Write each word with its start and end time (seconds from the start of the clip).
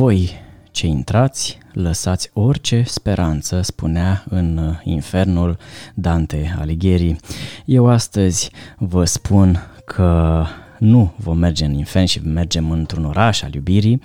voi 0.00 0.30
ce 0.70 0.86
intrați, 0.86 1.58
lăsați 1.72 2.30
orice 2.32 2.82
speranță, 2.86 3.60
spunea 3.60 4.24
în 4.28 4.74
infernul 4.84 5.56
Dante 5.94 6.56
Alighieri. 6.58 7.16
Eu 7.64 7.88
astăzi 7.88 8.50
vă 8.78 9.04
spun 9.04 9.58
că 9.84 10.44
nu 10.78 11.12
vom 11.16 11.38
merge 11.38 11.64
în 11.64 11.72
infern 11.74 12.04
și 12.04 12.20
mergem 12.24 12.70
într-un 12.70 13.04
oraș 13.04 13.42
al 13.42 13.54
iubirii 13.54 14.02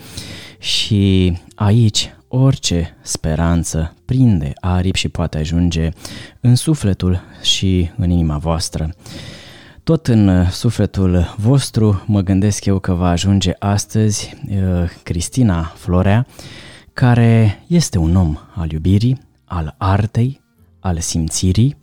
și 0.60 1.38
aici 1.56 2.14
orice 2.28 2.98
speranță 3.02 3.94
prinde 4.06 4.54
aripi 4.60 5.00
și 5.00 5.10
poate 5.10 5.38
ajunge 5.38 5.90
în 6.40 6.56
sufletul 6.56 7.22
și 7.42 7.90
în 7.98 8.10
inima 8.10 8.38
voastră. 8.38 8.96
Tot 9.86 10.08
în 10.08 10.50
sufletul 10.50 11.36
vostru 11.38 12.04
mă 12.06 12.22
gândesc 12.22 12.66
eu 12.66 12.80
că 12.80 12.94
va 12.94 13.10
ajunge 13.10 13.54
astăzi 13.60 14.34
uh, 14.50 14.58
Cristina 15.04 15.64
Florea, 15.64 16.28
care 16.94 17.64
este 17.68 17.98
un 17.98 18.16
om 18.16 18.38
al 18.56 18.72
iubirii, 18.72 19.22
al 19.44 19.76
artei, 19.78 20.42
al 20.80 21.00
simțirii 21.00 21.78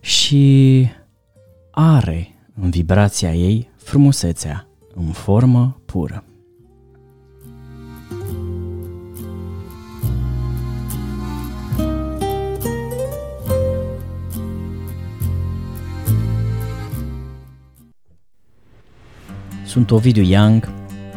și 0.00 0.86
are 1.70 2.28
în 2.60 2.70
vibrația 2.70 3.34
ei 3.34 3.70
frumusețea 3.76 4.66
în 4.94 5.12
formă 5.12 5.80
pură. 5.86 6.24
Sunt 19.76 19.90
Ovidiu 19.90 20.22
Young, 20.22 20.68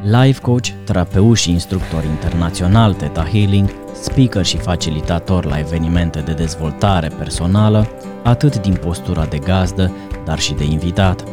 life 0.03 0.41
coach, 0.41 0.67
terapeut 0.85 1.37
și 1.37 1.51
instructor 1.51 2.03
internațional 2.03 2.93
Theta 2.93 3.23
Healing, 3.23 3.69
speaker 4.01 4.45
și 4.45 4.57
facilitator 4.57 5.45
la 5.45 5.59
evenimente 5.59 6.19
de 6.19 6.31
dezvoltare 6.31 7.07
personală, 7.17 7.87
atât 8.23 8.61
din 8.61 8.73
postura 8.73 9.25
de 9.25 9.37
gazdă, 9.37 9.91
dar 10.25 10.39
și 10.39 10.53
de 10.53 10.63
invitat. 10.63 11.23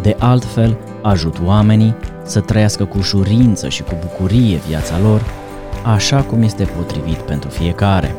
De 0.00 0.16
altfel, 0.18 0.76
ajut 1.02 1.36
oamenii 1.44 1.94
să 2.24 2.40
trăiască 2.40 2.84
cu 2.84 2.98
ușurință 2.98 3.68
și 3.68 3.82
cu 3.82 3.94
bucurie 4.00 4.60
viața 4.68 4.98
lor, 4.98 5.22
așa 5.84 6.22
cum 6.22 6.42
este 6.42 6.64
potrivit 6.64 7.18
pentru 7.18 7.48
fiecare. 7.48 8.14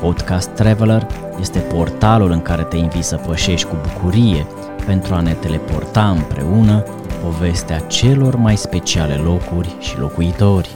Podcast 0.00 0.48
Traveler 0.48 1.06
este 1.40 1.58
portalul 1.58 2.30
în 2.30 2.40
care 2.42 2.62
te 2.62 2.76
invit 2.76 3.04
să 3.04 3.16
pășești 3.16 3.68
cu 3.68 3.76
bucurie 3.82 4.46
pentru 4.86 5.14
a 5.14 5.20
ne 5.20 5.32
teleporta 5.32 6.10
împreună 6.10 6.84
povestea 7.24 7.78
celor 7.78 8.36
mai 8.36 8.56
speciale 8.56 9.14
locuri 9.14 9.76
și 9.80 9.98
locuitori. 9.98 10.68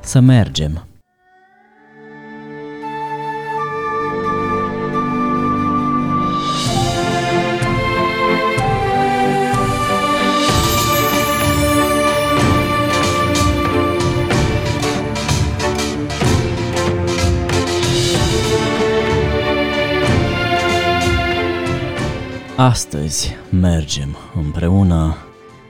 Să 0.00 0.20
mergem! 0.20 0.86
Astăzi 22.56 23.36
mergem 23.50 24.16
împreună 24.34 25.25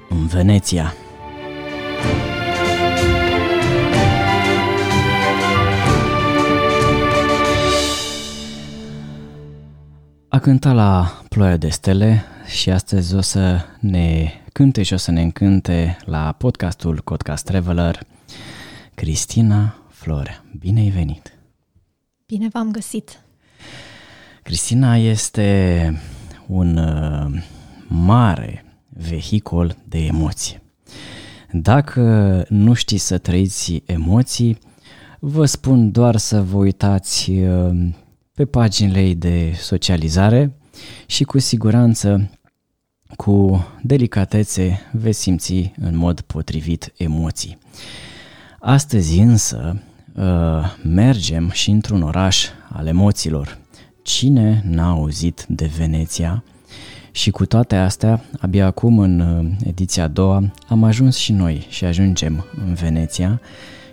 în 0.09 0.27
Veneția. 0.27 0.95
A 10.29 10.39
cântat 10.39 10.75
la 10.75 11.21
Ploaia 11.29 11.57
de 11.57 11.69
Stele 11.69 12.25
și 12.47 12.71
astăzi 12.71 13.15
o 13.15 13.21
să 13.21 13.61
ne 13.81 14.31
cânte 14.53 14.83
și 14.83 14.93
o 14.93 14.97
să 14.97 15.11
ne 15.11 15.23
încânte 15.23 15.97
la 16.05 16.33
podcastul 16.33 17.01
Podcast 17.05 17.45
Traveler 17.45 18.07
Cristina 18.95 19.77
Flore. 19.89 20.43
Bine 20.59 20.81
ai 20.81 20.89
venit! 20.89 21.33
Bine 22.27 22.49
v-am 22.49 22.71
găsit! 22.71 23.21
Cristina 24.43 24.97
este 24.97 26.01
un 26.47 26.77
uh, 26.77 27.43
mare 27.89 28.66
vehicol 28.97 29.77
de 29.89 29.99
emoție. 29.99 30.63
Dacă 31.53 32.45
nu 32.49 32.73
știți 32.73 33.07
să 33.07 33.19
trăiți 33.19 33.83
emoții, 33.87 34.59
vă 35.19 35.45
spun 35.45 35.91
doar 35.91 36.17
să 36.17 36.43
vă 36.43 36.57
uitați 36.57 37.31
uh, 37.31 37.89
pe 38.35 38.45
paginile 38.45 39.01
ei 39.01 39.15
de 39.15 39.53
socializare 39.59 40.57
și 41.07 41.25
cu 41.25 41.39
siguranță 41.39 42.31
cu 43.17 43.67
delicatețe 43.83 44.81
veți 44.93 45.21
simți 45.21 45.73
în 45.81 45.97
mod 45.97 46.21
potrivit 46.21 46.93
emoții. 46.97 47.59
Astăzi 48.61 49.19
însă 49.19 49.83
uh, 50.15 50.25
mergem 50.83 51.51
și 51.51 51.71
într-un 51.71 52.03
oraș 52.03 52.47
al 52.69 52.87
emoțiilor. 52.87 53.59
Cine 54.03 54.63
n-a 54.65 54.91
auzit 54.91 55.45
de 55.49 55.71
Veneția? 55.77 56.45
Și 57.17 57.31
cu 57.31 57.47
toate 57.47 57.77
astea, 57.77 58.25
abia 58.41 58.67
acum 58.67 58.99
în 58.99 59.21
uh, 59.21 59.47
ediția 59.65 60.05
a 60.05 60.09
doua 60.09 60.53
am 60.69 60.85
ajuns 60.85 61.17
și 61.17 61.33
noi 61.33 61.67
și 61.69 61.85
ajungem 61.85 62.45
în 62.67 62.75
Veneția 62.75 63.41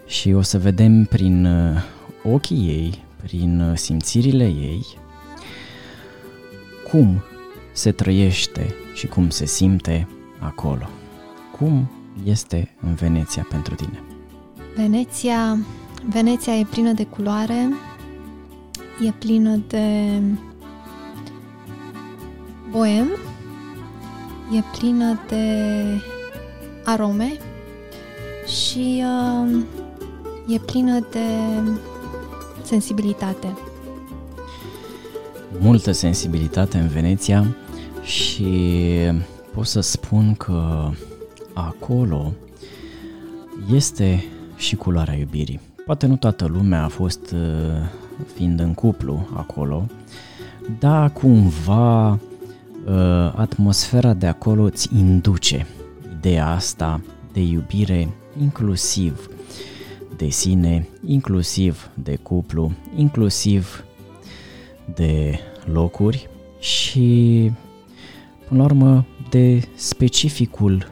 și 0.07 0.31
o 0.31 0.41
să 0.41 0.57
vedem 0.57 1.05
prin 1.05 1.45
uh, 1.45 1.81
ochii 2.23 2.67
ei, 2.67 3.03
prin 3.21 3.59
uh, 3.59 3.77
simțirile 3.77 4.43
ei, 4.43 4.85
cum 6.91 7.23
se 7.73 7.91
trăiește 7.91 8.75
și 8.93 9.07
cum 9.07 9.29
se 9.29 9.45
simte 9.45 10.07
acolo. 10.39 10.89
Cum 11.57 11.91
este 12.23 12.75
în 12.81 12.93
Veneția 12.93 13.47
pentru 13.49 13.75
tine? 13.75 14.03
Veneția, 14.75 15.57
Veneția 16.09 16.53
e 16.53 16.63
plină 16.69 16.91
de 16.91 17.03
culoare, 17.03 17.69
e 19.07 19.11
plină 19.11 19.61
de 19.67 20.09
boem, 22.73 23.07
e 24.55 24.63
plină 24.77 25.19
de 25.27 25.45
arome 26.83 27.31
și 28.45 29.03
uh, 29.05 29.61
e 30.47 30.57
plină 30.57 30.99
de 31.11 31.19
sensibilitate. 32.63 33.57
Multă 35.59 35.91
sensibilitate 35.91 36.77
în 36.77 36.87
Veneția 36.87 37.55
și 38.03 38.53
pot 39.53 39.65
să 39.65 39.79
spun 39.79 40.33
că 40.35 40.89
acolo 41.53 42.33
este 43.73 44.25
și 44.55 44.75
culoarea 44.75 45.15
iubirii. 45.15 45.59
Poate 45.85 46.05
nu 46.05 46.15
toată 46.15 46.45
lumea 46.45 46.83
a 46.83 46.87
fost 46.87 47.31
uh, 47.31 47.39
fiind 48.35 48.59
în 48.59 48.73
cuplu 48.73 49.27
acolo, 49.33 49.85
dar 50.79 51.11
cumva 51.11 52.09
Uh, 52.09 52.32
atmosfera 53.35 54.13
de 54.13 54.27
acolo 54.27 54.63
îți 54.63 54.89
induce 54.97 55.67
ideea 56.17 56.47
asta 56.47 57.01
de 57.33 57.39
iubire 57.39 58.09
inclusiv 58.41 59.29
de 60.17 60.29
sine, 60.29 60.87
inclusiv 61.05 61.89
de 61.93 62.15
cuplu, 62.15 62.71
inclusiv 62.95 63.83
de 64.95 65.39
locuri 65.65 66.29
și, 66.59 67.51
până 68.47 68.59
la 68.59 68.65
urmă, 68.65 69.05
de 69.29 69.67
specificul 69.75 70.91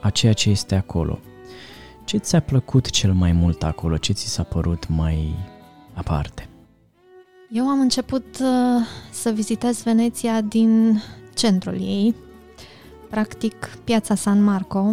a 0.00 0.10
ceea 0.10 0.32
ce 0.32 0.50
este 0.50 0.74
acolo. 0.74 1.18
Ce 2.04 2.18
ți-a 2.18 2.40
plăcut 2.40 2.90
cel 2.90 3.12
mai 3.12 3.32
mult 3.32 3.62
acolo? 3.62 3.96
Ce 3.96 4.12
ți 4.12 4.28
s-a 4.28 4.42
părut 4.42 4.88
mai 4.88 5.34
aparte? 5.92 6.48
Eu 7.50 7.68
am 7.68 7.80
început 7.80 8.38
uh, 8.40 8.86
să 9.10 9.30
vizitez 9.30 9.82
Veneția 9.82 10.40
din 10.40 11.02
centrul 11.34 11.74
ei. 11.74 12.14
Practic, 13.10 13.78
piața 13.84 14.14
San 14.14 14.42
Marco 14.42 14.92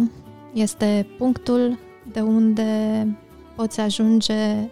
este 0.52 1.06
punctul 1.18 1.78
de 2.12 2.20
unde 2.20 3.06
poți 3.56 3.80
ajunge 3.80 4.70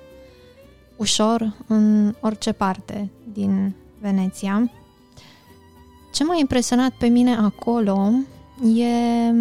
ușor 0.96 1.56
în 1.66 2.14
orice 2.20 2.52
parte 2.52 3.10
din 3.32 3.75
Veneția. 4.00 4.70
Ce 6.12 6.25
m-a 6.25 6.36
impresionat 6.36 6.92
pe 6.98 7.06
mine 7.06 7.36
acolo 7.36 8.10
e 8.76 9.34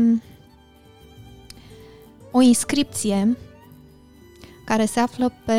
o 2.31 2.41
inscripție 2.41 3.37
care 4.65 4.85
se 4.85 4.99
află 4.99 5.33
pe 5.45 5.53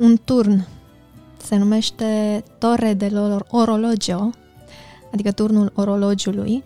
un 0.00 0.16
turn. 0.24 0.66
Se 1.36 1.56
numește 1.56 2.44
Torre 2.58 2.94
de 2.94 3.12
Orologio, 3.50 4.30
adică 5.12 5.32
turnul 5.32 5.72
orologiului. 5.74 6.64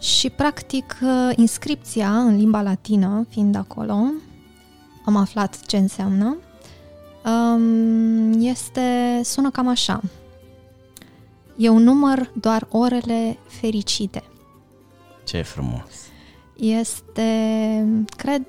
Și, 0.00 0.30
practic, 0.30 0.98
uh, 1.02 1.32
inscripția 1.36 2.18
în 2.18 2.36
limba 2.36 2.62
latină, 2.62 3.26
fiind 3.28 3.54
acolo, 3.54 3.94
am 5.04 5.16
aflat 5.16 5.66
ce 5.66 5.76
înseamnă, 5.76 6.36
um, 7.24 8.32
este, 8.40 9.20
sună 9.24 9.50
cam 9.50 9.68
așa. 9.68 10.00
Eu 11.56 11.78
număr 11.78 12.30
doar 12.34 12.66
orele 12.70 13.38
fericite. 13.46 14.22
Ce 15.24 15.42
frumos! 15.42 16.08
Este, 16.56 17.28
cred, 18.16 18.46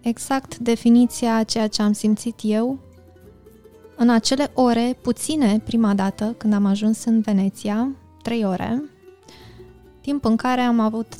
exact 0.00 0.58
definiția 0.58 1.36
a 1.36 1.42
ceea 1.42 1.68
ce 1.68 1.82
am 1.82 1.92
simțit 1.92 2.38
eu 2.42 2.78
în 4.02 4.10
acele 4.10 4.50
ore, 4.54 4.98
puține 5.00 5.60
prima 5.64 5.94
dată, 5.94 6.34
când 6.38 6.52
am 6.52 6.64
ajuns 6.64 7.04
în 7.04 7.20
Veneția, 7.20 7.88
trei 8.22 8.44
ore, 8.44 8.82
timp 10.00 10.24
în 10.24 10.36
care 10.36 10.60
am 10.60 10.80
avut 10.80 11.14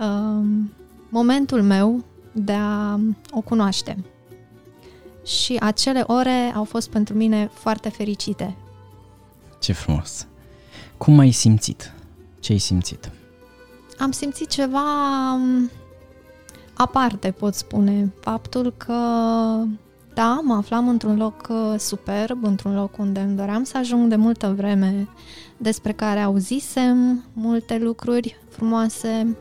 um, 0.00 0.72
momentul 1.08 1.62
meu 1.62 2.04
de 2.32 2.52
a 2.52 3.00
o 3.30 3.40
cunoaște. 3.40 4.04
Și 5.24 5.56
acele 5.60 6.04
ore 6.06 6.52
au 6.54 6.64
fost 6.64 6.90
pentru 6.90 7.14
mine 7.14 7.50
foarte 7.52 7.88
fericite. 7.88 8.56
Ce 9.60 9.72
frumos! 9.72 10.26
Cum 10.96 11.18
ai 11.18 11.30
simțit? 11.30 11.92
Ce 12.40 12.52
ai 12.52 12.58
simțit? 12.58 13.10
Am 13.98 14.10
simțit 14.10 14.48
ceva 14.48 14.82
um, 15.32 15.70
aparte, 16.78 17.30
pot 17.30 17.54
spune. 17.54 18.12
Faptul 18.20 18.74
că, 18.76 18.94
da, 20.14 20.40
mă 20.42 20.54
aflam 20.54 20.88
într-un 20.88 21.16
loc 21.16 21.46
uh, 21.50 21.78
superb, 21.78 22.44
într-un 22.44 22.74
loc 22.74 22.98
unde 22.98 23.20
îmi 23.20 23.36
doream 23.36 23.64
să 23.64 23.76
ajung 23.76 24.08
de 24.08 24.16
multă 24.16 24.54
vreme, 24.56 25.08
despre 25.56 25.92
care 25.92 26.20
auzisem 26.20 27.24
multe 27.32 27.78
lucruri 27.78 28.40
frumoase, 28.48 29.36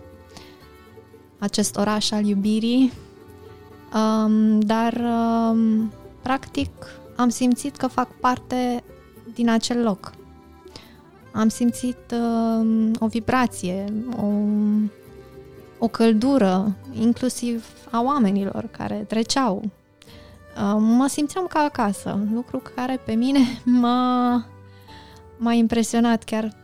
acest 1.40 1.78
oraș 1.78 2.12
al 2.12 2.26
iubirii, 2.26 2.94
um, 3.94 4.60
dar 4.60 4.94
um, 4.94 5.92
practic 6.22 6.70
am 7.16 7.30
simțit 7.30 7.76
că 7.76 7.88
fac 7.88 8.08
parte 8.20 8.84
din 9.34 9.50
acel 9.50 9.84
loc. 9.84 10.14
Am 11.32 11.48
simțit 11.48 11.98
um, 12.12 12.96
o 13.00 13.08
vibrație, 13.08 13.94
o, 14.18 14.26
o 15.80 15.88
căldură, 15.88 16.76
inclusiv 17.00 17.66
a 17.92 18.02
oamenilor 18.02 18.68
care 18.72 18.96
treceau. 18.96 19.64
Um, 20.74 20.84
mă 20.84 21.08
simțeam 21.08 21.46
ca 21.48 21.60
acasă, 21.60 22.20
lucru 22.34 22.62
care 22.76 23.02
pe 23.06 23.14
mine 23.14 23.40
m-a, 23.82 24.46
m-a 25.38 25.54
impresionat 25.54 26.24
chiar 26.24 26.56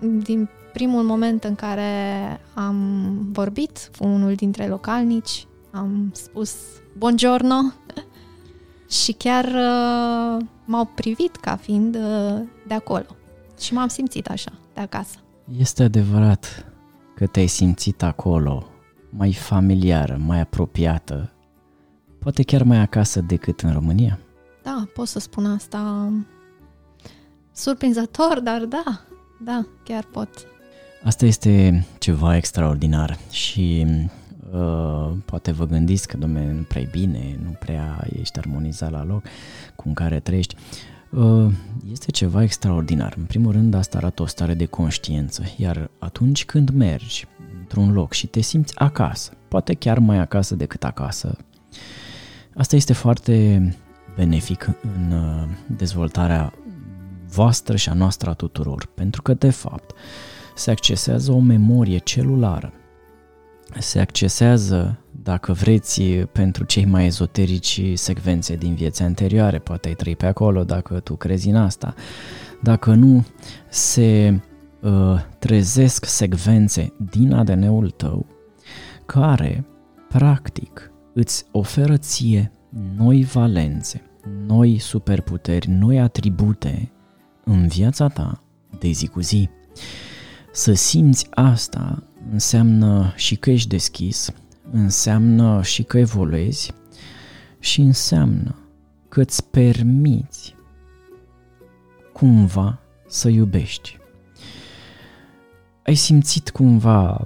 din 0.00 0.48
primul 0.72 1.02
moment 1.02 1.44
în 1.44 1.54
care 1.54 1.92
am 2.54 3.08
vorbit 3.32 3.90
cu 3.98 4.04
unul 4.04 4.34
dintre 4.34 4.66
localnici, 4.66 5.46
am 5.70 6.10
spus 6.14 6.54
buongiorno 6.98 7.72
și 9.02 9.12
chiar 9.12 9.44
uh, 9.44 10.46
m-au 10.64 10.84
privit 10.94 11.36
ca 11.36 11.56
fiind 11.56 11.94
uh, 11.94 12.40
de 12.66 12.74
acolo. 12.74 13.06
Și 13.60 13.72
m-am 13.72 13.88
simțit 13.88 14.28
așa, 14.28 14.52
de 14.74 14.80
acasă. 14.80 15.16
Este 15.58 15.82
adevărat 15.82 16.66
că 17.16 17.26
te-ai 17.26 17.46
simțit 17.46 18.02
acolo 18.02 18.66
mai 19.10 19.32
familiară, 19.32 20.20
mai 20.24 20.40
apropiată, 20.40 21.32
poate 22.18 22.42
chiar 22.42 22.62
mai 22.62 22.78
acasă 22.78 23.20
decât 23.20 23.60
în 23.60 23.72
România? 23.72 24.18
Da, 24.62 24.88
pot 24.94 25.06
să 25.06 25.18
spun 25.18 25.46
asta 25.46 26.12
surprinzător, 27.52 28.40
dar 28.40 28.64
da, 28.64 29.00
da, 29.44 29.66
chiar 29.84 30.04
pot. 30.04 30.28
Asta 31.02 31.26
este 31.26 31.86
ceva 31.98 32.36
extraordinar 32.36 33.18
și 33.30 33.86
uh, 34.52 35.12
poate 35.24 35.52
vă 35.52 35.66
gândiți 35.66 36.08
că, 36.08 36.16
domne, 36.16 36.52
nu 36.52 36.62
prea 36.62 36.86
bine, 36.90 37.38
nu 37.44 37.50
prea 37.50 38.06
ești 38.20 38.38
armonizat 38.38 38.90
la 38.90 39.04
loc 39.04 39.22
cu 39.74 39.88
în 39.88 39.94
care 39.94 40.20
trăiești. 40.20 40.54
Uh, 40.54 40.95
este 41.90 42.10
ceva 42.10 42.42
extraordinar. 42.42 43.14
În 43.16 43.24
primul 43.24 43.52
rând, 43.52 43.74
asta 43.74 43.96
arată 43.98 44.22
o 44.22 44.26
stare 44.26 44.54
de 44.54 44.64
conștiință, 44.64 45.42
iar 45.56 45.90
atunci 45.98 46.44
când 46.44 46.70
mergi 46.70 47.26
într-un 47.58 47.92
loc 47.92 48.12
și 48.12 48.26
te 48.26 48.40
simți 48.40 48.78
acasă, 48.78 49.32
poate 49.48 49.74
chiar 49.74 49.98
mai 49.98 50.18
acasă 50.18 50.54
decât 50.54 50.84
acasă, 50.84 51.36
asta 52.54 52.76
este 52.76 52.92
foarte 52.92 53.76
benefic 54.16 54.70
în 54.82 55.12
uh, 55.12 55.48
dezvoltarea 55.76 56.52
voastră 57.28 57.76
și 57.76 57.88
a 57.88 57.92
noastră 57.92 58.30
a 58.30 58.34
tuturor, 58.34 58.88
pentru 58.94 59.22
că, 59.22 59.34
de 59.34 59.50
fapt, 59.50 59.94
se 60.54 60.70
accesează 60.70 61.32
o 61.32 61.38
memorie 61.38 61.98
celulară. 61.98 62.72
Se 63.78 64.00
accesează, 64.00 64.98
dacă 65.26 65.52
vreți, 65.52 66.02
pentru 66.32 66.64
cei 66.64 66.84
mai 66.84 67.06
ezoterici 67.06 67.80
secvențe 67.94 68.56
din 68.56 68.74
vieți 68.74 69.02
anterioare, 69.02 69.58
poate 69.58 69.88
ai 69.88 69.94
trăit 69.94 70.18
pe 70.18 70.26
acolo 70.26 70.64
dacă 70.64 71.00
tu 71.00 71.14
crezi 71.14 71.48
în 71.48 71.56
asta. 71.56 71.94
Dacă 72.62 72.94
nu, 72.94 73.26
se 73.68 74.40
uh, 74.80 74.90
trezesc 75.38 76.04
secvențe 76.04 76.92
din 77.10 77.32
ADN-ul 77.32 77.90
tău 77.90 78.26
care, 79.06 79.66
practic, 80.08 80.92
îți 81.14 81.44
oferă 81.52 81.96
ție 81.96 82.52
noi 82.96 83.24
valențe, 83.24 84.02
noi 84.46 84.78
superputeri, 84.78 85.70
noi 85.70 86.00
atribute 86.00 86.90
în 87.44 87.66
viața 87.66 88.08
ta 88.08 88.42
de 88.78 88.90
zi 88.90 89.06
cu 89.06 89.20
zi. 89.20 89.48
Să 90.52 90.72
simți 90.72 91.26
asta 91.30 92.02
înseamnă 92.32 93.12
și 93.16 93.36
că 93.36 93.50
ești 93.50 93.68
deschis, 93.68 94.30
înseamnă 94.70 95.62
și 95.62 95.82
că 95.82 95.98
evoluezi 95.98 96.72
și 97.58 97.80
înseamnă 97.80 98.54
că 99.08 99.20
îți 99.20 99.44
permiți 99.50 100.54
cumva 102.12 102.78
să 103.06 103.28
iubești. 103.28 103.98
Ai 105.84 105.94
simțit 105.94 106.50
cumva 106.50 107.22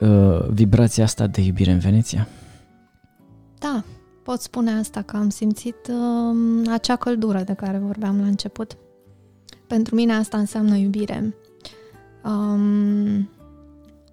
uh, 0.00 0.48
vibrația 0.48 1.04
asta 1.04 1.26
de 1.26 1.40
iubire 1.40 1.70
în 1.70 1.78
Veneția? 1.78 2.28
Da, 3.58 3.84
pot 4.22 4.40
spune 4.40 4.72
asta 4.72 5.02
că 5.02 5.16
am 5.16 5.28
simțit 5.28 5.76
uh, 5.88 6.68
acea 6.70 6.96
căldură 6.96 7.42
de 7.42 7.52
care 7.52 7.78
vorbeam 7.78 8.20
la 8.20 8.26
început. 8.26 8.76
Pentru 9.66 9.94
mine 9.94 10.12
asta 10.12 10.38
înseamnă 10.38 10.76
iubire 10.76 11.34
um, 12.24 13.28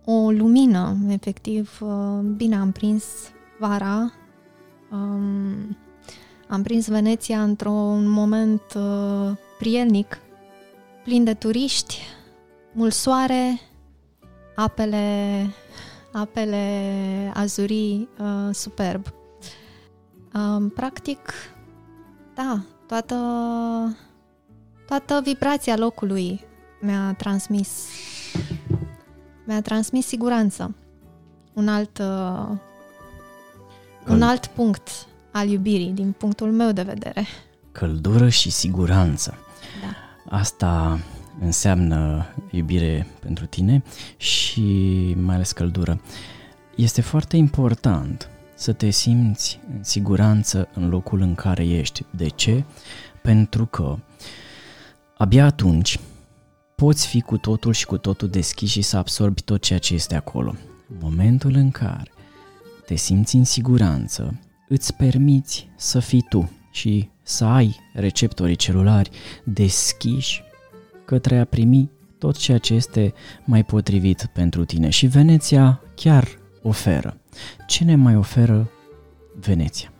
o 0.05 0.31
lumină, 0.31 0.97
efectiv. 1.09 1.79
Uh, 1.81 2.19
bine, 2.19 2.55
am 2.55 2.71
prins 2.71 3.03
vara, 3.59 4.13
um, 4.91 5.77
am 6.47 6.61
prins 6.63 6.87
Veneția 6.87 7.43
într-un 7.43 8.07
moment 8.09 8.61
uh, 8.75 9.31
prielnic, 9.57 10.19
plin 11.03 11.23
de 11.23 11.33
turiști, 11.33 11.99
mult 12.71 12.93
soare, 12.93 13.59
apele, 14.55 15.47
apele 16.11 17.31
azurii 17.33 18.09
uh, 18.19 18.53
superb. 18.53 19.13
Um, 20.33 20.69
practic, 20.69 21.19
da, 22.35 22.61
toată, 22.87 23.15
toată 24.87 25.21
vibrația 25.23 25.77
locului 25.77 26.41
mi-a 26.81 27.13
transmis 27.13 27.87
mi-a 29.45 29.61
transmis 29.61 30.05
siguranță. 30.05 30.75
Un 31.53 31.67
alt 31.67 31.97
uh, 31.97 32.57
un 34.07 34.21
alt 34.21 34.45
punct 34.45 34.89
al 35.31 35.49
iubirii 35.49 35.91
din 35.91 36.11
punctul 36.11 36.51
meu 36.51 36.71
de 36.71 36.81
vedere. 36.81 37.25
Căldură 37.71 38.29
și 38.29 38.49
siguranță. 38.49 39.37
Da. 39.81 39.95
Asta 40.37 40.99
înseamnă 41.39 42.25
iubire 42.51 43.07
pentru 43.19 43.45
tine 43.45 43.83
și 44.17 45.15
mai 45.19 45.35
ales 45.35 45.51
căldură. 45.51 46.01
Este 46.75 47.01
foarte 47.01 47.37
important 47.37 48.29
să 48.55 48.73
te 48.73 48.89
simți 48.89 49.59
în 49.73 49.83
siguranță 49.83 50.67
în 50.73 50.89
locul 50.89 51.21
în 51.21 51.35
care 51.35 51.67
ești. 51.67 52.05
De 52.09 52.27
ce? 52.27 52.63
Pentru 53.21 53.65
că 53.65 53.97
abia 55.17 55.45
atunci 55.45 55.99
poți 56.81 57.07
fi 57.07 57.21
cu 57.21 57.37
totul 57.37 57.73
și 57.73 57.85
cu 57.85 57.97
totul 57.97 58.29
deschis 58.29 58.69
și 58.69 58.81
să 58.81 58.97
absorbi 58.97 59.41
tot 59.41 59.61
ceea 59.61 59.79
ce 59.79 59.93
este 59.93 60.15
acolo. 60.15 60.55
În 60.89 60.95
momentul 61.01 61.53
în 61.55 61.71
care 61.71 62.11
te 62.85 62.95
simți 62.95 63.35
în 63.35 63.43
siguranță, 63.43 64.39
îți 64.67 64.93
permiți 64.93 65.69
să 65.75 65.99
fii 65.99 66.25
tu 66.29 66.51
și 66.71 67.09
să 67.23 67.45
ai 67.45 67.79
receptorii 67.93 68.55
celulari 68.55 69.09
deschiși 69.43 70.43
către 71.05 71.39
a 71.39 71.45
primi 71.45 71.89
tot 72.17 72.37
ceea 72.37 72.57
ce 72.57 72.73
este 72.73 73.13
mai 73.45 73.63
potrivit 73.63 74.29
pentru 74.33 74.65
tine. 74.65 74.89
Și 74.89 75.05
Veneția 75.05 75.81
chiar 75.95 76.27
oferă. 76.61 77.17
Ce 77.67 77.83
ne 77.83 77.95
mai 77.95 78.15
oferă 78.15 78.69
Veneția? 79.39 79.91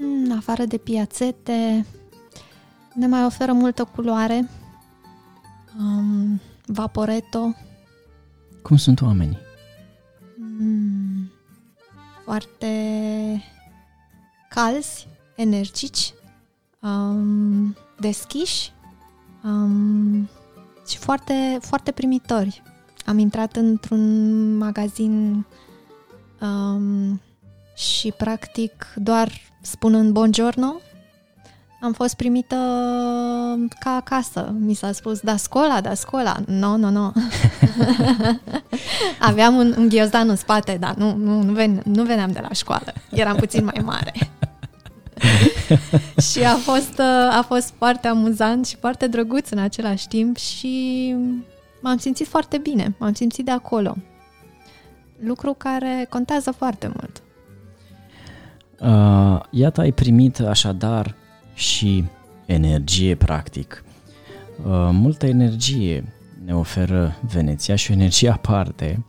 În 0.00 0.36
afară 0.36 0.64
de 0.64 0.76
piațete, 0.76 1.86
ne 2.94 3.06
mai 3.06 3.24
oferă 3.24 3.52
multă 3.52 3.84
culoare, 3.84 4.48
um, 5.78 6.40
Vaporetto, 6.66 7.54
Cum 8.62 8.76
sunt 8.76 9.00
oamenii? 9.00 9.38
Mm, 10.36 11.30
foarte 12.24 12.72
calzi, 14.48 15.08
energici, 15.36 16.14
um, 16.80 17.76
deschiși 17.98 18.72
um, 19.44 20.28
și 20.88 20.96
foarte, 20.98 21.58
foarte 21.60 21.90
primitori. 21.90 22.62
Am 23.06 23.18
intrat 23.18 23.56
într-un 23.56 24.56
magazin 24.56 25.46
um, 26.40 27.20
și 27.76 28.12
practic 28.16 28.92
doar 28.96 29.30
spunând 29.60 30.12
buongiorno 30.12 30.80
am 31.80 31.92
fost 31.92 32.14
primită 32.14 32.56
ca 33.78 33.90
acasă. 33.90 34.54
Mi 34.58 34.74
s-a 34.74 34.92
spus, 34.92 35.20
da 35.20 35.36
scola, 35.36 35.80
da 35.80 35.94
scola. 35.94 36.36
Nu, 36.46 36.76
nu, 36.76 36.90
nu. 36.90 37.12
Aveam 39.30 39.56
un, 39.56 39.74
un 39.78 39.88
ghiozdan 39.88 40.28
în 40.28 40.36
spate, 40.36 40.76
dar 40.80 40.94
nu, 40.94 41.14
nu, 41.14 41.42
nu, 41.42 41.52
ven, 41.52 41.82
nu 41.84 42.02
veneam 42.02 42.32
de 42.32 42.40
la 42.42 42.52
școală. 42.52 42.92
Eram 43.10 43.36
puțin 43.36 43.64
mai 43.64 43.82
mare. 43.84 44.12
și 46.30 46.44
a 46.44 46.54
fost, 46.54 47.00
a 47.30 47.44
fost 47.46 47.74
foarte 47.76 48.08
amuzant 48.08 48.66
și 48.66 48.76
foarte 48.76 49.06
drăguț 49.06 49.50
în 49.50 49.58
același 49.58 50.08
timp 50.08 50.36
și 50.36 51.14
m-am 51.80 51.96
simțit 51.96 52.26
foarte 52.26 52.58
bine. 52.58 52.94
M-am 52.98 53.12
simțit 53.12 53.44
de 53.44 53.50
acolo. 53.50 53.96
Lucru 55.18 55.54
care 55.58 56.06
contează 56.08 56.50
foarte 56.50 56.92
mult. 56.96 57.22
Uh, 58.80 59.40
iată, 59.50 59.80
ai 59.80 59.92
primit 59.92 60.40
așadar 60.40 61.14
și 61.60 62.04
energie, 62.46 63.14
practic. 63.14 63.84
Uh, 64.64 64.88
multă 64.92 65.26
energie 65.26 66.12
ne 66.44 66.54
oferă 66.54 67.16
Veneția 67.32 67.74
și 67.74 67.90
o 67.90 67.94
energie 67.94 68.28
aparte 68.28 69.04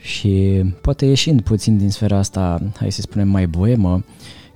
și 0.00 0.64
poate 0.80 1.06
ieșind 1.06 1.40
puțin 1.40 1.78
din 1.78 1.90
sfera 1.90 2.16
asta, 2.16 2.62
hai 2.76 2.92
să 2.92 3.00
spunem 3.00 3.28
mai 3.28 3.46
boemă, 3.46 4.04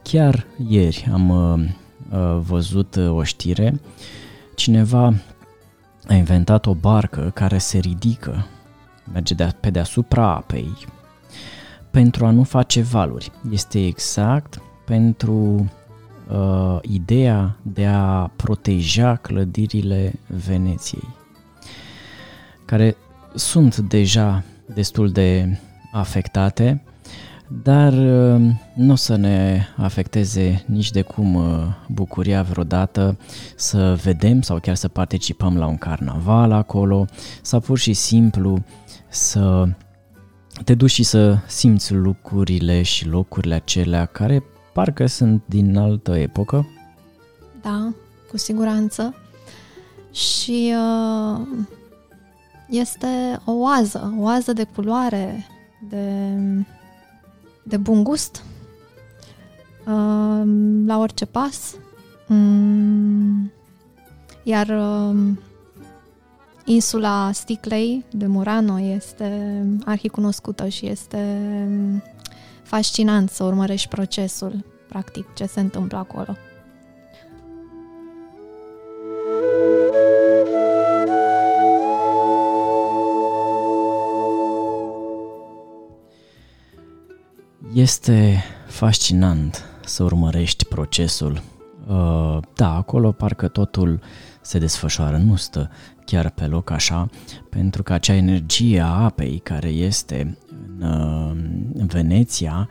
chiar 0.02 0.46
ieri 0.68 1.08
am 1.12 1.28
uh, 1.28 1.68
uh, 2.10 2.40
văzut 2.46 2.96
o 2.96 3.22
știre, 3.22 3.80
cineva 4.54 5.14
a 6.06 6.14
inventat 6.14 6.66
o 6.66 6.74
barcă 6.74 7.30
care 7.34 7.58
se 7.58 7.78
ridică, 7.78 8.46
merge 9.12 9.34
de- 9.34 9.54
pe 9.60 9.70
deasupra 9.70 10.34
apei 10.34 10.76
pentru 11.90 12.26
a 12.26 12.30
nu 12.30 12.42
face 12.42 12.80
valuri. 12.80 13.32
Este 13.50 13.86
exact 13.86 14.60
pentru 14.84 15.70
uh, 16.30 16.78
ideea 16.82 17.56
de 17.62 17.86
a 17.86 18.30
proteja 18.36 19.16
clădirile 19.16 20.12
Veneției, 20.46 21.08
care 22.64 22.96
sunt 23.34 23.76
deja 23.76 24.44
destul 24.74 25.10
de 25.10 25.58
afectate, 25.92 26.82
dar 27.62 27.92
uh, 27.92 28.50
nu 28.74 28.92
o 28.92 28.94
să 28.94 29.16
ne 29.16 29.66
afecteze 29.76 30.64
nici 30.66 30.90
de 30.90 31.02
cum 31.02 31.34
uh, 31.34 31.66
bucuria 31.88 32.42
vreodată 32.42 33.18
să 33.56 33.98
vedem 34.02 34.42
sau 34.42 34.58
chiar 34.58 34.74
să 34.74 34.88
participăm 34.88 35.56
la 35.56 35.66
un 35.66 35.76
carnaval 35.76 36.52
acolo 36.52 37.06
sau 37.42 37.60
pur 37.60 37.78
și 37.78 37.92
simplu 37.92 38.64
să 39.08 39.68
te 40.64 40.74
duci 40.74 40.90
și 40.90 41.02
să 41.02 41.38
simți 41.46 41.92
lucrurile 41.92 42.82
și 42.82 43.06
locurile 43.06 43.54
acelea 43.54 44.04
care 44.04 44.44
parcă 44.78 45.06
sunt 45.06 45.42
din 45.46 45.76
altă 45.76 46.16
epocă. 46.16 46.66
Da, 47.62 47.92
cu 48.30 48.36
siguranță. 48.36 49.14
Și 50.12 50.74
uh, 50.74 51.40
este 52.68 53.40
o 53.44 53.52
oază, 53.52 54.14
o 54.18 54.22
oază 54.22 54.52
de 54.52 54.64
culoare, 54.74 55.46
de, 55.88 56.34
de 57.62 57.76
bun 57.76 58.04
gust, 58.04 58.42
uh, 59.86 60.42
la 60.86 60.98
orice 60.98 61.26
pas. 61.26 61.74
Mm, 62.26 63.52
iar 64.42 64.68
uh, 64.68 65.18
insula 66.64 67.30
Sticlei 67.32 68.04
de 68.10 68.26
Murano 68.26 68.80
este 68.80 69.62
arhicunoscută 69.84 70.68
și 70.68 70.86
este 70.86 71.18
fascinant 72.68 73.30
să 73.30 73.44
urmărești 73.44 73.88
procesul, 73.88 74.64
practic, 74.88 75.32
ce 75.34 75.46
se 75.46 75.60
întâmplă 75.60 75.98
acolo. 75.98 76.36
Este 87.74 88.42
fascinant 88.66 89.64
să 89.84 90.02
urmărești 90.02 90.64
procesul. 90.64 91.42
Uh, 91.86 92.38
da, 92.54 92.74
acolo 92.74 93.12
parcă 93.12 93.48
totul 93.48 94.00
se 94.40 94.58
desfășoară, 94.58 95.16
nu 95.16 95.36
stă 95.36 95.70
chiar 96.04 96.30
pe 96.30 96.46
loc 96.46 96.70
așa, 96.70 97.08
pentru 97.50 97.82
că 97.82 97.92
acea 97.92 98.14
energie 98.14 98.80
a 98.80 99.04
apei 99.04 99.38
care 99.38 99.68
este 99.68 100.38
în, 100.50 100.82
uh, 100.82 101.30
în 101.30 101.47
Veneția 101.86 102.68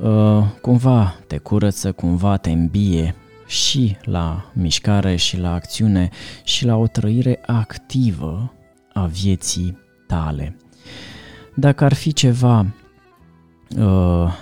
uh, 0.00 0.44
cumva 0.62 1.14
te 1.26 1.38
curăță, 1.38 1.92
cumva 1.92 2.36
te 2.36 2.50
îmbie 2.50 3.14
și 3.46 3.96
la 4.02 4.50
mișcare 4.52 5.16
și 5.16 5.38
la 5.38 5.52
acțiune 5.52 6.08
și 6.44 6.64
la 6.64 6.76
o 6.76 6.86
trăire 6.86 7.40
activă 7.46 8.52
a 8.92 9.06
vieții 9.06 9.78
tale. 10.06 10.56
Dacă 11.54 11.84
ar 11.84 11.92
fi 11.92 12.12
ceva 12.12 12.66
uh, 13.78 14.32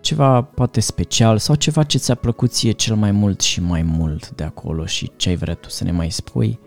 ceva 0.00 0.42
poate 0.42 0.80
special 0.80 1.38
sau 1.38 1.54
ceva 1.54 1.82
ce 1.82 1.98
ți-a 1.98 2.14
plăcut 2.14 2.50
ție 2.52 2.72
cel 2.72 2.96
mai 2.96 3.10
mult 3.10 3.40
și 3.40 3.60
mai 3.60 3.82
mult 3.82 4.30
de 4.30 4.44
acolo 4.44 4.86
și 4.86 5.12
ce 5.16 5.28
ai 5.28 5.36
vrea 5.36 5.54
tu 5.54 5.68
să 5.68 5.84
ne 5.84 5.90
mai 5.90 6.10
spui, 6.10 6.58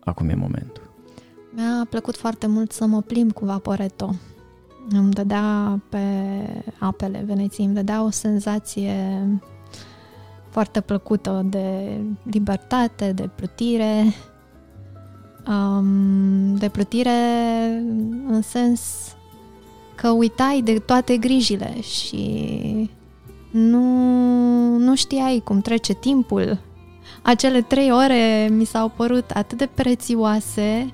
acum 0.00 0.28
e 0.28 0.34
momentul. 0.34 0.92
Mi-a 1.50 1.86
plăcut 1.90 2.16
foarte 2.16 2.46
mult 2.46 2.72
să 2.72 2.86
mă 2.86 3.00
plimb 3.00 3.32
cu 3.32 3.44
Vaporetto. 3.44 4.14
Îmi 4.90 5.12
dădea 5.12 5.80
pe 5.88 5.98
apele 6.78 7.22
Veneției, 7.26 7.66
îmi 7.66 7.74
dădea 7.74 8.02
o 8.02 8.10
senzație 8.10 9.26
foarte 10.50 10.80
plăcută 10.80 11.42
de 11.44 11.98
libertate, 12.22 13.12
de 13.12 13.30
plutire, 13.34 14.14
um, 15.46 16.56
de 16.56 16.68
plutire 16.68 17.10
în 18.26 18.42
sens 18.42 18.80
că 19.94 20.08
uitai 20.08 20.60
de 20.64 20.78
toate 20.78 21.16
grijile 21.16 21.80
și 21.80 22.90
nu, 23.50 23.82
nu 24.76 24.94
știai 24.94 25.40
cum 25.44 25.60
trece 25.60 25.92
timpul. 25.92 26.58
Acele 27.22 27.60
trei 27.60 27.90
ore 27.92 28.48
mi 28.50 28.64
s-au 28.64 28.92
părut 28.96 29.30
atât 29.30 29.58
de 29.58 29.68
prețioase 29.74 30.92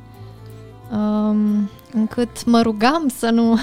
um, 0.92 1.70
încât 1.94 2.44
mă 2.44 2.60
rugam 2.62 3.08
să 3.18 3.30
nu 3.30 3.58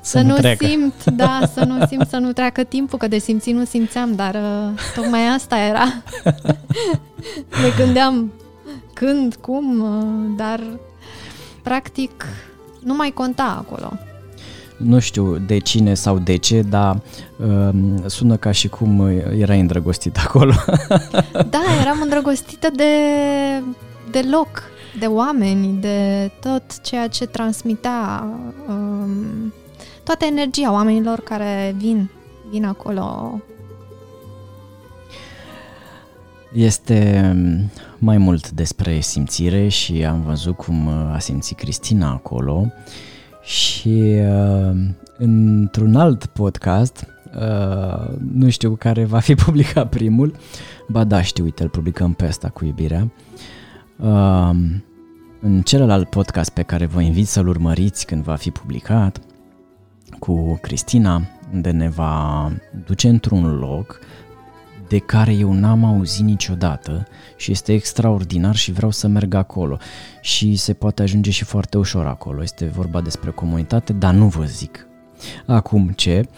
Să 0.00 0.10
să 0.10 0.20
nu 0.20 0.28
nu 0.28 0.34
treacă. 0.36 0.66
simt, 0.66 1.04
da, 1.04 1.40
să 1.54 1.64
nu 1.64 1.86
simt 1.86 2.08
să 2.08 2.16
nu 2.16 2.32
treacă 2.32 2.62
timpul, 2.64 2.98
că 2.98 3.08
de 3.08 3.18
simțit 3.18 3.54
nu 3.54 3.64
simțeam, 3.64 4.14
dar 4.14 4.34
uh, 4.34 4.78
tocmai 4.94 5.26
asta 5.34 5.58
era. 5.58 5.84
Me 7.62 7.84
gândeam 7.84 8.32
când, 8.92 9.34
cum, 9.34 9.80
uh, 9.80 10.34
dar 10.36 10.60
practic 11.62 12.24
nu 12.80 12.94
mai 12.94 13.10
conta 13.10 13.64
acolo. 13.66 13.92
Nu 14.76 14.98
știu 14.98 15.36
de 15.38 15.58
cine 15.58 15.94
sau 15.94 16.18
de 16.18 16.36
ce, 16.36 16.62
dar 16.62 17.00
uh, 17.46 17.68
sună 18.06 18.36
ca 18.36 18.50
și 18.50 18.68
cum 18.68 19.06
erai 19.38 19.60
îndrăgostit 19.60 20.16
acolo. 20.26 20.54
Da, 21.32 21.62
eram 21.80 21.98
îndrăgostită 22.02 22.68
de, 22.74 22.84
de 24.10 24.28
loc, 24.30 24.62
de 24.98 25.06
oameni, 25.06 25.80
de 25.80 26.30
tot 26.40 26.80
ceea 26.80 27.08
ce 27.08 27.26
transmitea, 27.26 28.28
um, 28.68 29.52
toată 30.04 30.24
energia 30.24 30.72
oamenilor 30.72 31.20
care 31.20 31.74
vin, 31.78 32.10
vin 32.50 32.64
acolo. 32.64 33.40
Este 36.52 37.30
um, 37.34 37.70
mai 37.98 38.18
mult 38.18 38.50
despre 38.50 39.00
simțire 39.00 39.68
și 39.68 40.04
am 40.04 40.22
văzut 40.22 40.56
cum 40.56 40.86
uh, 40.86 41.14
a 41.14 41.18
simțit 41.18 41.56
Cristina 41.56 42.10
acolo 42.10 42.72
și 43.42 44.02
uh, 44.18 44.76
într-un 45.18 45.96
alt 45.96 46.26
podcast, 46.26 47.06
uh, 47.34 48.14
nu 48.32 48.50
știu 48.50 48.74
care 48.74 49.04
va 49.04 49.18
fi 49.18 49.34
publicat 49.44 49.88
primul, 49.88 50.34
ba 50.88 51.04
da 51.04 51.22
știu, 51.22 51.44
uite, 51.44 51.62
îl 51.62 51.68
publicăm 51.68 52.12
pe 52.12 52.24
asta 52.24 52.48
cu 52.48 52.64
iubirea, 52.64 53.02
uh, 53.02 53.52
în 55.40 55.62
celălalt 55.64 56.10
podcast 56.10 56.50
pe 56.50 56.62
care 56.62 56.86
vă 56.86 57.00
invit 57.00 57.26
să-l 57.26 57.48
urmăriți 57.48 58.06
când 58.06 58.22
va 58.22 58.34
fi 58.34 58.50
publicat, 58.50 59.20
cu 60.18 60.58
Cristina, 60.62 61.22
unde 61.52 61.70
ne 61.70 61.88
va 61.88 62.50
duce 62.86 63.08
într-un 63.08 63.56
loc 63.58 64.00
de 64.88 64.98
care 64.98 65.32
eu 65.32 65.52
n-am 65.52 65.84
auzit 65.84 66.24
niciodată 66.24 67.06
și 67.36 67.50
este 67.50 67.72
extraordinar 67.72 68.54
și 68.54 68.72
vreau 68.72 68.90
să 68.90 69.06
merg 69.06 69.34
acolo. 69.34 69.78
Și 70.20 70.56
se 70.56 70.72
poate 70.72 71.02
ajunge 71.02 71.30
și 71.30 71.44
foarte 71.44 71.78
ușor 71.78 72.06
acolo. 72.06 72.42
Este 72.42 72.64
vorba 72.64 73.00
despre 73.00 73.30
comunitate, 73.30 73.92
dar 73.92 74.14
nu 74.14 74.26
vă 74.26 74.44
zic. 74.44 74.86
Acum 75.46 75.88
ce? 75.88 76.28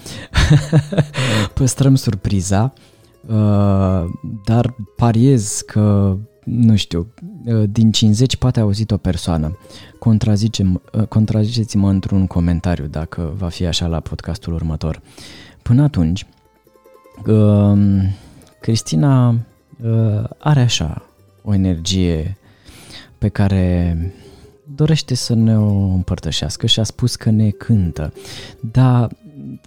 Păstrăm 1.54 1.94
surpriza, 1.94 2.72
uh, 3.26 4.04
dar 4.44 4.74
pariez 4.96 5.62
că 5.66 6.16
nu 6.46 6.76
știu, 6.76 7.12
uh, 7.44 7.64
din 7.70 7.92
50 7.92 8.36
poate 8.36 8.60
auzit 8.60 8.90
o 8.90 8.96
persoană. 8.96 9.58
Uh, 10.00 11.06
contraziceți-mă 11.08 11.88
într-un 11.88 12.26
comentariu 12.26 12.86
dacă 12.86 13.32
va 13.36 13.48
fi 13.48 13.66
așa 13.66 13.86
la 13.86 14.00
podcastul 14.00 14.52
următor. 14.54 15.02
Până 15.62 15.82
atunci, 15.82 16.26
Cristina 18.60 19.28
uh, 19.28 20.24
are 20.38 20.60
așa 20.60 21.02
o 21.42 21.54
energie 21.54 22.36
pe 23.18 23.28
care 23.28 23.96
dorește 24.74 25.14
să 25.14 25.34
ne 25.34 25.58
o 25.58 25.72
împărtășească 25.72 26.66
și 26.66 26.80
a 26.80 26.82
spus 26.82 27.16
că 27.16 27.30
ne 27.30 27.50
cântă. 27.50 28.12
Dar 28.60 29.10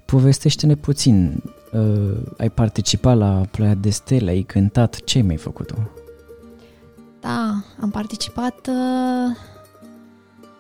povestește-ne 0.05 0.75
puțin, 0.75 1.43
uh, 1.71 2.17
ai 2.37 2.49
participat 2.49 3.17
la 3.17 3.41
Ploaia 3.51 3.73
de 3.73 3.89
Stele, 3.89 4.29
ai 4.29 4.41
cântat, 4.41 5.03
ce 5.03 5.21
mai 5.21 5.37
făcut 5.37 5.67
tu? 5.67 5.89
Da, 7.19 7.63
am 7.81 7.89
participat 7.89 8.67
uh, 8.67 9.35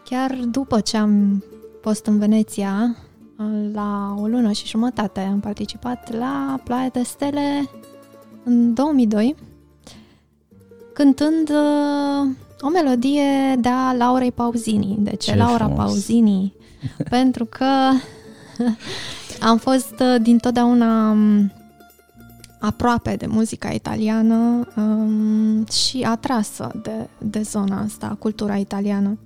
chiar 0.03 0.33
după 0.33 0.79
ce 0.79 0.97
am 0.97 1.43
fost 1.81 2.05
în 2.05 2.17
Veneția, 2.17 2.95
la 3.73 4.15
o 4.19 4.27
lună 4.27 4.51
și 4.51 4.67
jumătate 4.67 5.19
am 5.19 5.39
participat 5.39 6.13
la 6.17 6.59
Ploaia 6.63 6.89
de 6.89 7.03
Stele 7.03 7.69
în 8.43 8.73
2002, 8.73 9.35
cântând 10.93 11.49
uh, 11.49 12.29
o 12.61 12.69
melodie 12.69 13.55
de 13.59 13.69
a 13.69 13.93
Laurei 13.93 14.31
Pauzini. 14.31 14.97
De 14.99 15.09
ce, 15.09 15.31
ce 15.31 15.35
Laura 15.35 15.65
frumos. 15.65 15.77
Pauzini? 15.77 16.53
Pentru 17.09 17.45
că 17.45 17.65
am 19.49 19.57
fost 19.57 19.93
uh, 19.99 20.21
dintotdeauna 20.21 21.11
um, 21.11 21.51
aproape 22.59 23.15
de 23.15 23.25
muzica 23.25 23.69
italiană 23.69 24.67
um, 24.75 25.65
și 25.65 26.01
atrasă 26.01 26.71
de, 26.83 27.09
de 27.17 27.41
zona 27.41 27.81
asta, 27.81 28.15
cultura 28.19 28.55
italiană. 28.55 29.19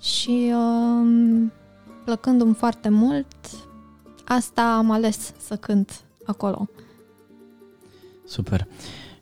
Și 0.00 0.52
um, 0.52 1.52
plăcându-mi 2.04 2.54
foarte 2.54 2.88
mult, 2.88 3.26
asta 4.24 4.62
am 4.62 4.90
ales 4.90 5.32
să 5.38 5.56
cânt 5.56 6.04
acolo. 6.26 6.68
Super. 8.26 8.66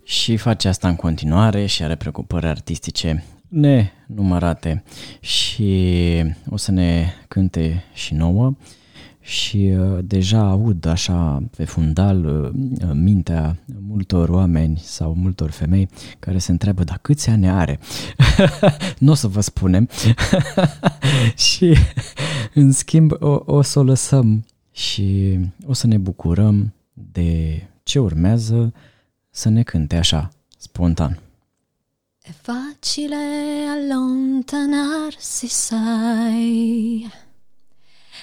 Și 0.03 0.37
face 0.37 0.69
asta 0.69 0.88
în 0.88 0.97
continuare 0.97 1.67
și 1.67 1.83
are 1.83 1.97
preocupări 1.97 2.47
artistice 2.47 3.25
nenumărate 3.49 4.83
și 5.21 6.25
o 6.50 6.57
să 6.57 6.71
ne 6.71 7.12
cânte 7.29 7.85
și 7.95 8.15
nouă 8.15 8.55
și 9.26 9.75
uh, 9.78 9.99
deja 10.04 10.38
aud 10.38 10.85
așa 10.85 11.42
pe 11.56 11.64
fundal 11.64 12.25
uh, 12.25 12.50
mintea 12.92 13.56
multor 13.88 14.28
oameni 14.28 14.80
sau 14.83 15.14
multor 15.14 15.50
femei 15.50 15.88
care 16.18 16.38
se 16.38 16.50
întreabă 16.50 16.85
dar 16.85 16.99
câți 17.02 17.30
ani 17.30 17.49
are? 17.49 17.78
nu 18.99 19.11
o 19.11 19.14
să 19.14 19.28
vă 19.28 19.40
spunem 19.40 19.88
și 21.54 21.76
în 22.54 22.73
schimb 22.73 23.12
o, 23.23 23.42
o 23.45 23.62
să 23.62 23.78
o 23.78 23.83
lăsăm 23.83 24.45
și 24.73 25.38
o 25.66 25.73
să 25.73 25.87
ne 25.87 25.97
bucurăm 25.97 26.75
de 26.92 27.62
ce 27.83 27.99
urmează 27.99 28.73
să 29.31 29.48
ne 29.48 29.62
cânte 29.62 29.96
așa, 29.96 30.29
spontan. 30.57 31.20
E 32.22 32.31
facile 32.42 33.16
allontanarsi, 33.68 35.46
sai, 35.46 37.07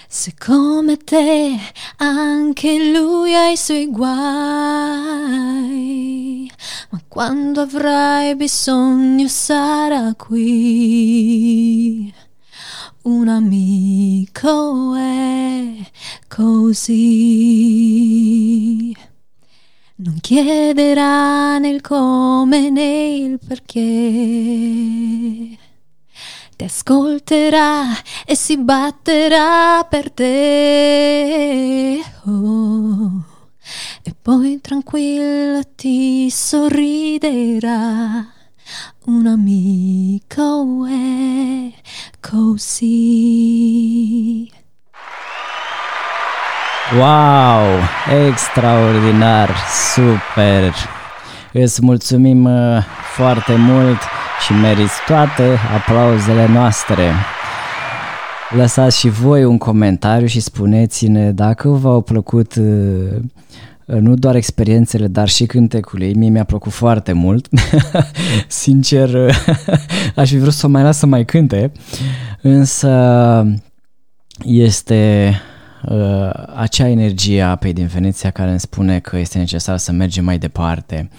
se 0.08 0.34
come 0.38 0.98
te 0.98 1.58
anche 1.98 2.92
lui 2.92 3.34
ha 3.34 3.50
i 3.50 3.58
suoi 3.58 3.88
guai, 3.88 4.12
ma 6.89 7.02
quando 7.08 7.62
avrai 7.62 8.36
bisogno 8.36 9.28
sarà 9.28 10.13
qui. 10.16 12.13
Un 13.04 13.28
amico 13.28 14.96
è 14.96 15.76
così. 16.30 17.76
Non 19.96 20.18
chiederà 20.22 21.58
nel 21.58 21.82
come 21.82 22.70
né 22.70 23.16
il 23.16 23.39
perché. 23.46 23.82
Ti 26.56 26.66
ascolterà 26.66 27.86
e 28.26 28.36
si 28.36 28.58
batterà 28.58 29.84
per 29.89 30.12
te. 30.12 32.00
Oh. 32.26 33.24
E 34.04 34.13
poi 34.22 34.62
tranquillo 34.62 35.62
ti 35.76 36.30
sorriderà. 36.30 37.72
Un 39.06 39.26
amico 39.26 40.86
è 40.86 41.74
così. 42.20 42.92
Wow! 46.92 47.80
Extraordinar! 48.08 49.52
Super! 49.68 51.03
Îți 51.56 51.84
mulțumim 51.84 52.46
uh, 52.46 52.84
foarte 53.16 53.56
mult 53.56 53.98
și 54.46 54.54
meriți 54.54 54.94
toate 55.08 55.58
aplauzele 55.76 56.48
noastre. 56.48 57.12
Lăsați 58.56 59.00
și 59.00 59.10
voi 59.10 59.44
un 59.46 59.58
comentariu 59.58 60.28
și 60.28 60.39
spuneți-ne 60.39 61.32
dacă 61.32 61.70
v-au 61.70 62.02
plăcut 62.02 62.56
uh, 62.56 63.22
nu 63.86 64.16
doar 64.16 64.36
experiențele, 64.36 65.08
dar 65.08 65.28
și 65.30 65.46
cântecul 65.46 66.02
ei. 66.02 66.13
Mie 66.13 66.30
mi-a 66.30 66.44
plăcut 66.44 66.72
foarte 66.72 67.12
mult. 67.12 67.48
Sincer, 68.48 69.10
aș 70.16 70.30
fi 70.30 70.38
vrut 70.38 70.54
să 70.54 70.66
o 70.66 70.70
mai 70.70 70.84
las 70.84 70.98
să 70.98 71.06
mai 71.06 71.26
cânte, 71.26 71.72
însă 72.42 72.89
este 74.44 75.30
uh, 75.32 75.53
acea 76.56 76.88
energie 76.88 77.41
a 77.41 77.50
apei 77.50 77.74
din 77.74 77.88
Veneția 77.88 78.32
care 78.32 78.50
îmi 78.50 78.60
spune 78.60 79.00
că 79.00 79.17
este 79.17 79.38
necesar 79.38 79.78
să 79.78 79.91
mergem 79.91 80.24
mai 80.24 80.38
departe. 80.38 81.10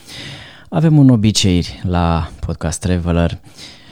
Avem 0.68 0.98
un 0.98 1.08
obicei 1.08 1.64
la 1.82 2.30
Podcast 2.40 2.80
Traveler 2.80 3.40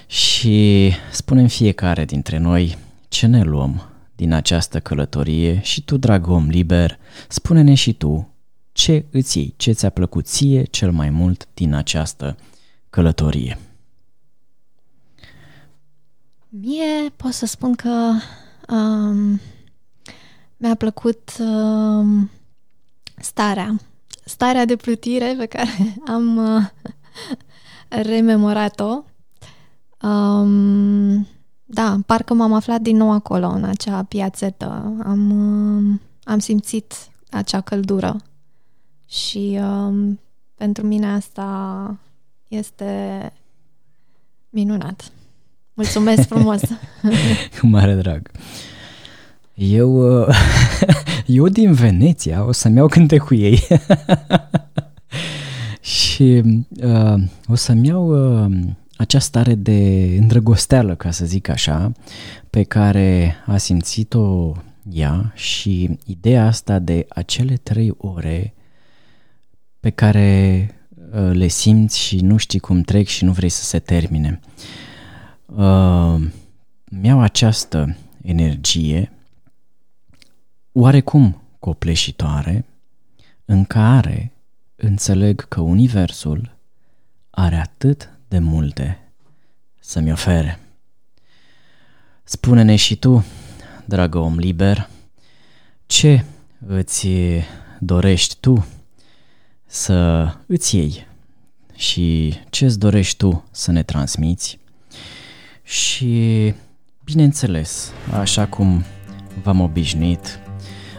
și 0.06 0.90
spunem 1.10 1.46
fiecare 1.46 2.04
dintre 2.04 2.38
noi 2.38 2.76
ce 3.08 3.26
ne 3.26 3.42
luăm 3.42 3.82
din 4.16 4.32
această 4.32 4.80
călătorie 4.80 5.60
și 5.62 5.82
tu, 5.82 5.96
drag 5.96 6.26
om 6.26 6.48
liber, 6.48 6.98
spune-ne 7.28 7.74
și 7.74 7.92
tu 7.92 8.32
ce 8.72 9.04
îți 9.10 9.38
iei, 9.38 9.54
ce 9.56 9.72
ți-a 9.72 9.90
plăcut 9.90 10.26
ție 10.26 10.64
cel 10.64 10.90
mai 10.90 11.10
mult 11.10 11.48
din 11.54 11.74
această 11.74 12.36
călătorie. 12.90 13.58
Mie 16.48 17.10
pot 17.16 17.32
să 17.32 17.46
spun 17.46 17.74
că 17.74 18.12
um, 18.68 19.40
mi-a 20.62 20.74
plăcut 20.74 21.32
uh, 21.38 22.06
starea, 23.16 23.80
starea 24.24 24.64
de 24.64 24.76
plutire 24.76 25.34
pe 25.38 25.46
care 25.46 25.94
am 26.14 26.36
uh, 26.36 26.66
rememorat-o. 27.88 29.04
Um, 30.08 31.26
da, 31.64 31.98
parcă 32.06 32.34
m-am 32.34 32.52
aflat 32.52 32.80
din 32.80 32.96
nou 32.96 33.12
acolo, 33.12 33.46
în 33.46 33.64
acea 33.64 34.02
piațetă. 34.02 34.94
Am, 35.04 35.30
uh, 35.30 36.00
am 36.24 36.38
simțit 36.38 36.94
acea 37.30 37.60
căldură 37.60 38.16
și 39.08 39.58
um, 39.60 40.20
pentru 40.54 40.86
mine 40.86 41.06
asta 41.06 41.96
este 42.48 43.32
minunat. 44.50 45.12
Mulțumesc 45.74 46.28
frumos! 46.28 46.60
Cu 47.60 47.66
mare 47.66 47.94
drag! 47.94 48.30
Eu, 49.54 50.20
uh, 50.20 50.36
eu 51.26 51.48
din 51.48 51.72
Veneția 51.72 52.44
o 52.44 52.52
să-mi 52.52 52.76
iau 52.76 52.86
cânte 52.86 53.18
cu 53.18 53.34
ei 53.34 53.66
și 55.80 56.42
uh, 56.82 57.22
o 57.46 57.54
să-mi 57.54 57.86
iau 57.86 58.44
uh, 58.44 58.58
acea 58.96 59.18
stare 59.18 59.54
de 59.54 60.10
îndrăgosteală, 60.20 60.94
ca 60.94 61.10
să 61.10 61.24
zic 61.24 61.48
așa, 61.48 61.92
pe 62.50 62.62
care 62.62 63.36
a 63.46 63.56
simțit-o 63.56 64.52
ea 64.90 65.32
și 65.34 65.98
ideea 66.06 66.46
asta 66.46 66.78
de 66.78 67.06
acele 67.08 67.54
trei 67.54 67.94
ore 67.96 68.54
pe 69.80 69.90
care 69.90 70.68
uh, 71.12 71.30
le 71.32 71.46
simți 71.46 71.98
și 71.98 72.20
nu 72.20 72.36
știi 72.36 72.58
cum 72.58 72.80
trec 72.80 73.06
și 73.06 73.24
nu 73.24 73.32
vrei 73.32 73.48
să 73.48 73.64
se 73.64 73.78
termine. 73.78 74.40
Uh, 75.46 76.20
mi-au 76.84 77.20
această 77.20 77.96
energie 78.22 79.12
oarecum 80.72 81.42
copleșitoare 81.58 82.64
în 83.44 83.64
care 83.64 84.32
înțeleg 84.76 85.48
că 85.48 85.60
Universul 85.60 86.56
are 87.30 87.56
atât 87.56 88.10
de 88.28 88.38
multe 88.38 88.98
să-mi 89.80 90.12
ofere. 90.12 90.58
Spune-ne 92.24 92.76
și 92.76 92.96
tu, 92.96 93.24
dragă 93.84 94.18
om 94.18 94.38
liber, 94.38 94.88
ce 95.86 96.24
îți 96.66 97.08
dorești 97.78 98.36
tu 98.40 98.66
să 99.66 100.28
îți 100.46 100.76
iei 100.76 101.06
și 101.74 102.34
ce 102.50 102.64
îți 102.64 102.78
dorești 102.78 103.16
tu 103.16 103.44
să 103.50 103.70
ne 103.70 103.82
transmiți 103.82 104.58
și, 105.62 106.54
bineînțeles, 107.04 107.92
așa 108.12 108.46
cum 108.46 108.84
v-am 109.42 109.60
obișnuit, 109.60 110.41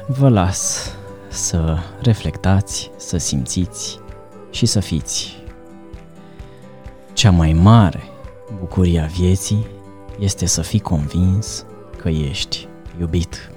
vă 0.08 0.30
las 0.30 0.92
să 1.30 1.78
reflectați, 2.02 2.92
să 2.98 3.18
simțiți 3.18 4.00
și 4.52 4.66
să 4.66 4.80
fiți. 4.80 5.44
Cea 7.14 7.32
mai 7.32 7.54
mare 7.54 8.04
bucurie 8.60 9.00
a 9.00 9.06
vieții 9.06 9.68
este 10.20 10.46
să 10.46 10.62
fii 10.62 10.80
convins 10.80 11.66
că 11.98 12.10
ești 12.10 12.68
iubit. 13.00 13.52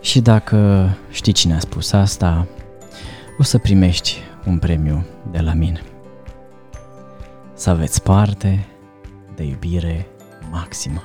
Și 0.00 0.20
dacă 0.20 0.88
știi 1.10 1.32
cine 1.32 1.54
a 1.54 1.58
spus 1.58 1.92
asta, 1.92 2.46
o 3.38 3.42
să 3.42 3.58
primești 3.58 4.18
un 4.46 4.58
premiu 4.58 5.06
de 5.30 5.38
la 5.38 5.52
mine. 5.52 5.82
Să 7.54 7.70
aveți 7.70 8.02
parte 8.02 8.66
de 9.34 9.42
iubire 9.42 10.06
maximă. 10.50 11.02